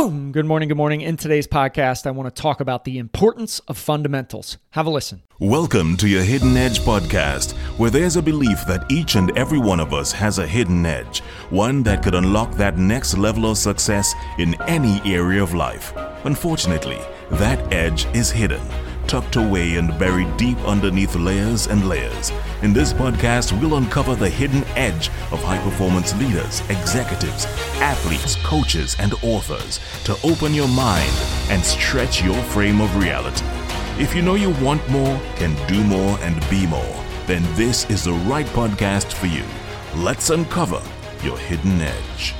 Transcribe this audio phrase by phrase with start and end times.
[0.00, 0.32] Boom!
[0.32, 1.02] Good morning, good morning.
[1.02, 4.56] In today's podcast, I want to talk about the importance of fundamentals.
[4.70, 5.24] Have a listen.
[5.38, 9.78] Welcome to your Hidden Edge podcast, where there's a belief that each and every one
[9.78, 11.18] of us has a hidden edge,
[11.50, 15.92] one that could unlock that next level of success in any area of life.
[16.24, 17.00] Unfortunately,
[17.32, 18.62] that edge is hidden
[19.10, 22.30] tucked away and buried deep underneath layers and layers.
[22.62, 27.46] In this podcast, we'll uncover the hidden edge of high performance leaders, executives,
[27.80, 31.10] athletes, coaches, and authors to open your mind
[31.48, 33.46] and stretch your frame of reality.
[33.98, 38.04] If you know you want more, can do more, and be more, then this is
[38.04, 39.44] the right podcast for you.
[39.96, 40.82] Let's uncover
[41.24, 42.34] your hidden edge.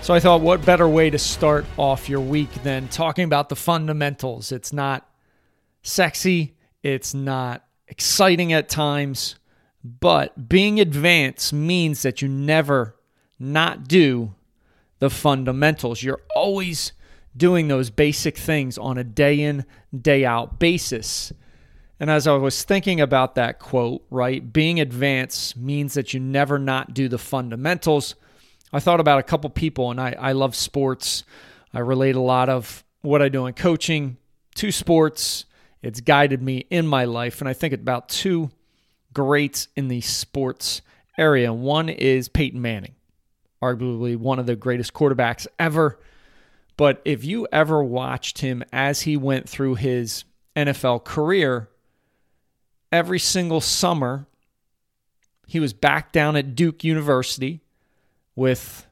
[0.00, 3.56] So I thought, what better way to start off your week than talking about the
[3.56, 4.50] fundamentals?
[4.50, 5.08] It's not
[5.82, 9.36] sexy, it's not exciting at times,
[9.82, 12.96] but being advanced means that you never
[13.38, 14.34] not do
[14.98, 16.02] the fundamentals.
[16.02, 16.92] You're always
[17.36, 19.64] doing those basic things on a day in,
[19.98, 21.32] day out basis.
[22.00, 26.58] And as I was thinking about that quote, right, being advanced means that you never
[26.58, 28.14] not do the fundamentals.
[28.72, 31.24] I thought about a couple people, and I, I love sports.
[31.72, 34.16] I relate a lot of what I do in coaching
[34.56, 35.44] to sports.
[35.82, 37.40] It's guided me in my life.
[37.40, 38.50] And I think about two
[39.12, 40.82] greats in the sports
[41.16, 41.52] area.
[41.52, 42.94] One is Peyton Manning,
[43.62, 45.98] arguably one of the greatest quarterbacks ever.
[46.76, 51.68] But if you ever watched him as he went through his NFL career,
[52.92, 54.26] every single summer,
[55.46, 57.60] he was back down at Duke University
[58.36, 58.86] with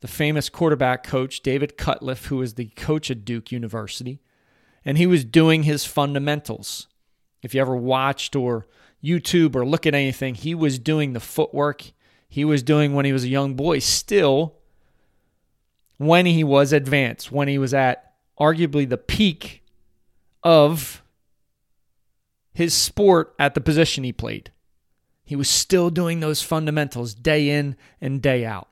[0.00, 4.20] the famous quarterback coach, David Cutcliffe, who was the coach at Duke University.
[4.84, 6.88] And he was doing his fundamentals.
[7.42, 8.66] If you ever watched or
[9.02, 11.92] YouTube or look at anything, he was doing the footwork
[12.30, 14.54] he was doing when he was a young boy, still
[15.98, 19.64] when he was advanced, when he was at arguably the peak
[20.44, 21.02] of
[22.54, 24.52] his sport at the position he played.
[25.24, 28.68] He was still doing those fundamentals day in and day out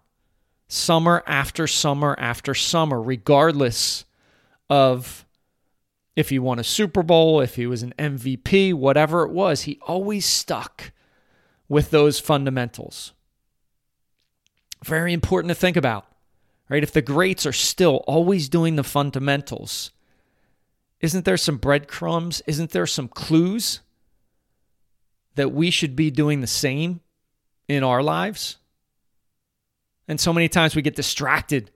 [0.69, 4.05] summer after summer after summer, regardless
[4.71, 5.27] of
[6.19, 9.79] if he won a Super Bowl, if he was an MVP, whatever it was, he
[9.87, 10.91] always stuck
[11.69, 13.13] with those fundamentals.
[14.85, 16.07] Very important to think about,
[16.69, 16.83] right?
[16.83, 19.93] If the greats are still always doing the fundamentals,
[21.01, 22.43] isn't there some breadcrumbs?
[22.49, 23.79] Isn't there some clues
[25.37, 26.99] that we should be doing the same
[27.69, 28.57] in our lives?
[30.09, 31.71] And so many times we get distracted.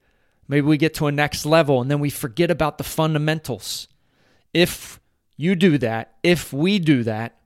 [0.48, 3.86] Maybe we get to a next level and then we forget about the fundamentals.
[4.52, 5.00] If
[5.36, 7.38] you do that, if we do that,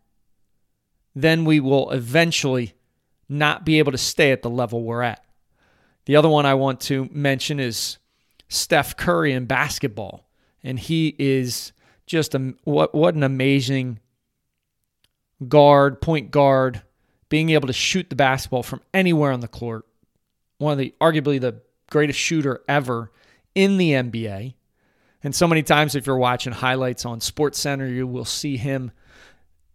[1.14, 2.74] then we will eventually
[3.28, 5.24] not be able to stay at the level we're at.
[6.04, 7.98] The other one I want to mention is
[8.48, 10.28] Steph Curry in basketball.
[10.62, 11.72] And he is
[12.06, 14.00] just a what what an amazing
[15.48, 16.82] guard, point guard,
[17.28, 19.86] being able to shoot the basketball from anywhere on the court
[20.58, 23.10] one of the arguably the greatest shooter ever
[23.54, 24.54] in the NBA.
[25.26, 28.92] And so many times, if you're watching highlights on Sports Center, you will see him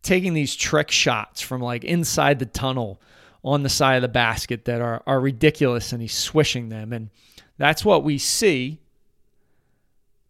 [0.01, 3.01] taking these trick shots from like inside the tunnel
[3.43, 6.93] on the side of the basket that are, are ridiculous and he's swishing them.
[6.93, 7.09] And
[7.57, 8.79] that's what we see.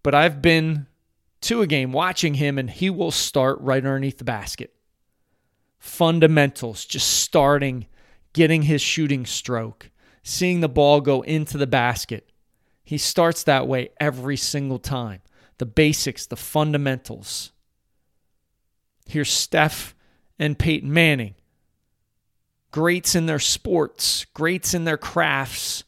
[0.01, 0.87] But I've been
[1.41, 4.73] to a game watching him and he will start right underneath the basket.
[5.77, 7.85] Fundamentals, just starting,
[8.33, 9.91] getting his shooting stroke
[10.23, 12.30] seeing the ball go into the basket.
[12.83, 15.21] He starts that way every single time.
[15.57, 17.51] The basics, the fundamentals.
[19.05, 19.95] Here's Steph
[20.39, 21.35] and Peyton Manning.
[22.71, 25.83] Greats in their sports, greats in their crafts.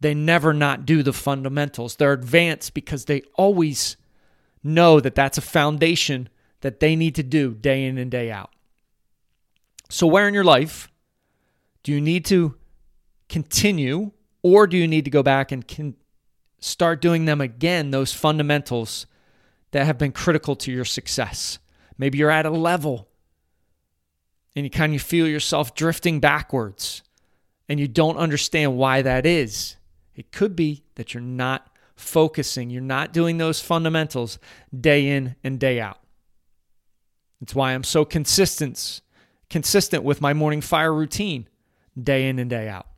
[0.00, 1.96] They never not do the fundamentals.
[1.96, 3.96] They're advanced because they always
[4.62, 6.28] know that that's a foundation
[6.60, 8.50] that they need to do day in and day out.
[9.90, 10.90] So, where in your life
[11.82, 12.56] do you need to
[13.28, 14.12] continue,
[14.44, 15.96] or do you need to go back and can
[16.60, 19.06] start doing them again, those fundamentals
[19.70, 21.58] that have been critical to your success?
[21.96, 23.08] Maybe you're at a level
[24.54, 27.02] and you kind of feel yourself drifting backwards
[27.70, 29.76] and you don't understand why that is.
[30.14, 34.38] It could be that you're not focusing, you're not doing those fundamentals
[34.78, 36.00] day in and day out.
[37.40, 39.00] It's why I'm so consistent
[39.48, 41.48] consistent with my morning fire routine
[41.98, 42.88] day in and day out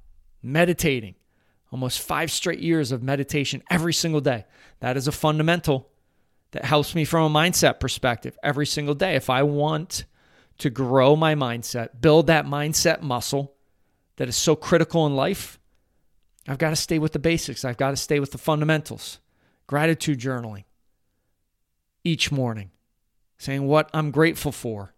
[0.43, 1.15] meditating.
[1.73, 4.45] Almost five straight years of meditation every single day.
[4.81, 5.89] That is a fundamental
[6.53, 9.17] that helps me from a mindset perspective every single day.
[9.17, 10.05] If I want
[10.59, 13.55] to grow my mindset, build that mindset muscle
[14.17, 15.59] that is so critical in life,
[16.49, 17.65] I've got to stay with the basics.
[17.65, 19.19] I've got to stay with the fundamentals.
[19.67, 20.65] Gratitude journaling
[22.05, 22.71] each morning,
[23.37, 24.95] saying what I'm grateful for.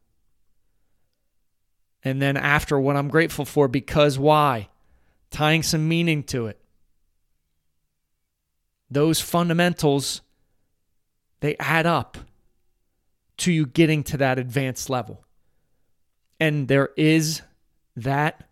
[2.04, 4.68] And then after what I'm grateful for, because why?
[5.30, 6.60] Tying some meaning to it.
[8.90, 10.22] Those fundamentals,
[11.40, 12.16] they add up
[13.38, 15.24] to you getting to that advanced level.
[16.40, 17.42] And there is
[17.96, 18.48] that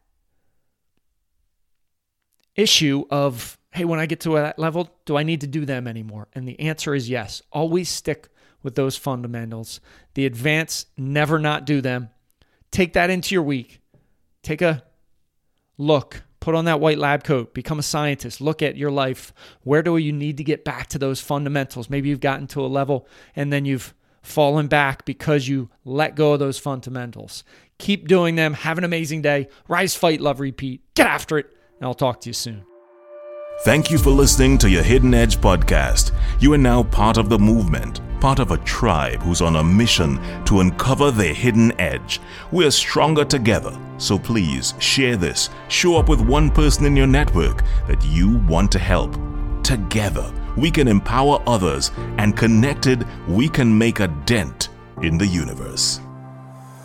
[2.55, 5.87] issue of, hey, when I get to that level, do I need to do them
[5.87, 6.28] anymore?
[6.34, 7.43] And the answer is yes.
[7.52, 8.28] Always stick
[8.62, 9.81] with those fundamentals.
[10.14, 12.11] The advance, never not do them.
[12.70, 13.81] Take that into your week.
[14.43, 14.82] Take a
[15.78, 16.23] look.
[16.46, 17.54] Put on that white lab coat.
[17.54, 18.40] Become a scientist.
[18.40, 19.32] Look at your life.
[19.64, 21.90] Where do you need to get back to those fundamentals?
[21.90, 26.34] Maybe you've gotten to a level and then you've fallen back because you let go
[26.34, 27.43] of those fundamentals.
[27.78, 28.54] Keep doing them.
[28.54, 29.48] Have an amazing day.
[29.66, 30.82] Rise, fight, love, repeat.
[30.94, 31.46] Get after it.
[31.81, 32.64] And I'll talk to you soon.
[33.64, 36.12] Thank you for listening to your Hidden Edge podcast.
[36.38, 40.20] You are now part of the movement, part of a tribe who's on a mission
[40.44, 42.20] to uncover their hidden edge.
[42.50, 45.50] We are stronger together, so please share this.
[45.68, 49.16] Show up with one person in your network that you want to help.
[49.62, 54.68] Together, we can empower others, and connected, we can make a dent
[55.02, 56.00] in the universe.